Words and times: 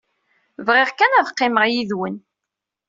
Bɣiɣ 0.65 0.89
kan 0.93 1.15
ad 1.19 1.29
qqimeɣ 1.33 1.65
yid-wen. 1.73 2.15